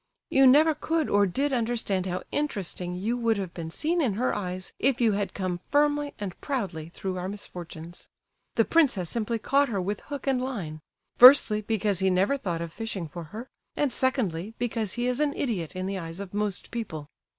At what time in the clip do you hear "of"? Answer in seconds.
12.63-12.73, 16.19-16.33